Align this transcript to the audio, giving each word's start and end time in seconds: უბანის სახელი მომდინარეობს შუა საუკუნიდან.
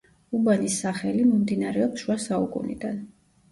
უბანის 0.37 0.77
სახელი 0.85 1.27
მომდინარეობს 1.33 2.07
შუა 2.07 2.19
საუკუნიდან. 2.27 3.01